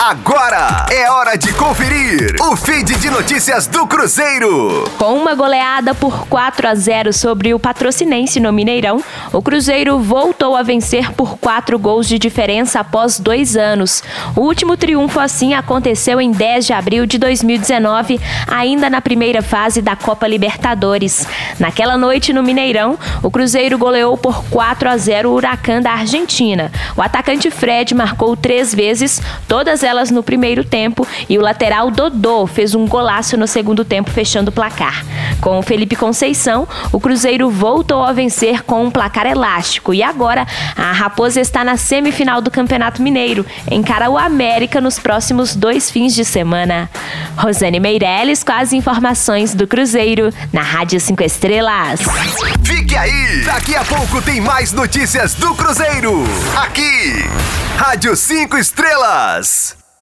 [0.00, 4.88] Agora é hora de conferir o feed de notícias do Cruzeiro.
[4.96, 10.54] Com uma goleada por 4 a 0 sobre o Patrocinense no Mineirão, o Cruzeiro voltou
[10.54, 14.04] a vencer por quatro gols de diferença após dois anos.
[14.36, 19.82] O último triunfo assim aconteceu em 10 de abril de 2019, ainda na primeira fase
[19.82, 21.26] da Copa Libertadores.
[21.58, 26.70] Naquela noite no Mineirão, o Cruzeiro goleou por 4 a 0 o Huracan da Argentina.
[26.96, 32.46] O atacante Fred marcou três vezes, todas elas no primeiro tempo, e o lateral Dodô
[32.46, 35.04] fez um golaço no segundo tempo, fechando o placar.
[35.40, 40.46] Com o Felipe Conceição, o Cruzeiro voltou a vencer com um placar elástico e agora
[40.76, 46.14] a Raposa está na semifinal do Campeonato Mineiro, encara o América nos próximos dois fins
[46.14, 46.90] de semana.
[47.36, 52.00] Rosane Meirelles com as informações do Cruzeiro na Rádio 5 Estrelas.
[52.64, 53.42] Fique aí!
[53.44, 56.24] Daqui a pouco tem mais notícias do Cruzeiro.
[56.56, 57.24] Aqui,
[57.76, 59.77] Rádio 5 Estrelas.